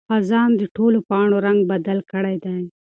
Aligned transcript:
خزان 0.09 0.49
د 0.59 0.61
ټولو 0.75 0.97
پاڼو 1.09 1.37
رنګ 1.45 1.59
بدل 1.71 1.99
کړی 2.11 2.35
دی. 2.45 2.59